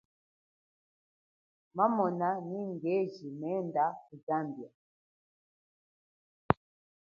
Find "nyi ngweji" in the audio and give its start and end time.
2.47-3.27